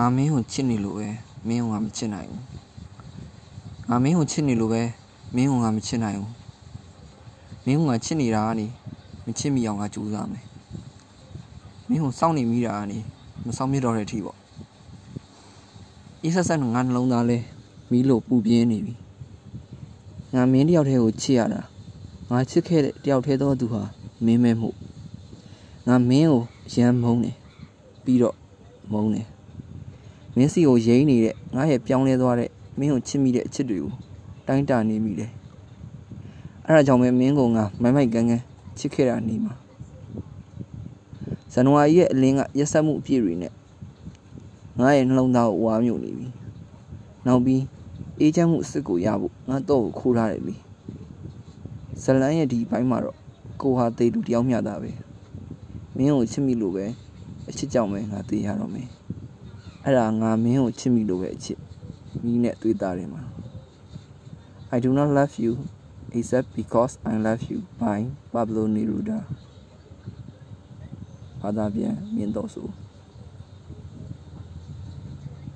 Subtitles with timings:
[0.00, 1.08] ငါမင်းကိုချစ်နေလို့ပဲ
[1.48, 2.44] မင်းကိုငါမချစ်နိုင်ဘူး
[3.88, 4.82] ငါမင်းကိုချစ်နေလို့ပဲ
[5.34, 6.32] မင်းကိုငါမချစ်နိုင်ဘူး
[7.66, 8.66] မင်းကငါချစ်နေတာကနေ
[9.24, 10.44] မချစ်မိအောင်ငါကြိုးစားမယ်
[11.88, 12.98] မင်းကိုစောင့်နေမိတာကနေ
[13.46, 14.38] မစောင့်မြတော့တဲ့အထိပေါ့
[16.22, 17.38] အေးဆက်ဆက်ငါနှလုံးသားလဲ
[17.90, 18.94] မီးလို့ပူပြင်းနေပြီ
[20.34, 21.62] ငါမင်းတယောက်တည်းကိုချစ်ရတာ
[22.30, 23.82] ငါချစ်ခဲ့တဲ့တယောက်တည်းသောသူဟာ
[24.24, 24.70] မင်းမဲမှု
[25.86, 26.42] ငါမင်းကို
[26.74, 27.36] ရမ်းမုန်းတယ်
[28.04, 28.36] ပြီးတော့
[28.92, 29.28] မုန်းတယ်
[30.36, 33.92] မင်းစီကိုရိမ့်နေတဲ့ငါရဲ့ပြောင်းလဲသွားတဲ့မင်းကိုချစ်မိတဲ့အချစ်တွေကို
[34.46, 35.30] တိုင်းတာနေမိတယ်
[36.66, 38.44] အဲ့ဒါကြောင့်ပဲမင်းကငါမိုက်မိုက်ကန်းကန်း
[38.78, 39.54] ချစ်ခဲ့တာနေမှာ
[41.52, 43.52] ဇန်နဝါရီရဲ့အလင်းကရက်ဆက်မှုအပြည့်တွေနဲ့
[44.78, 46.26] ငါရဲ့နှလုံးသားကိုဝါမြုပ်နေပြီ
[47.26, 47.62] နောက်ပြီး
[48.20, 50.56] အေးချမ်းမှုအစ်စ်ကိုရဖို့ငါတော့ကိုခိုးထားတယ်လေ
[52.02, 53.16] ဇလန်းရဲ့ဒီဘိုင်းမှာတော့
[53.62, 54.90] ကိုဟာတေတူတယောက်မျှတာပဲ
[55.96, 56.84] မင်းကိုချစ်မိလို့ပဲ
[57.48, 58.88] အချစ်ကြောင့်ပဲငါတေးရတော့မယ်
[59.84, 61.58] အဲ့ဒါငါမင်းကိုချစ်မိလို့ပဲအချစ်
[62.24, 63.22] မိနဲ့တွေ့တာတယ်မှာ
[64.74, 65.52] I do not love you
[66.18, 67.98] except because I love you by
[68.32, 69.18] Pablo Neruda
[71.40, 72.66] ဘာသာပြန်မြင်တော့ဆို